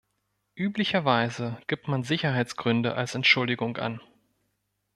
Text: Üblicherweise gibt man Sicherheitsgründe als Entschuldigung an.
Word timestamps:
Üblicherweise 0.55 1.59
gibt 1.67 1.87
man 1.87 2.01
Sicherheitsgründe 2.01 2.95
als 2.95 3.13
Entschuldigung 3.13 3.77
an. 3.77 4.01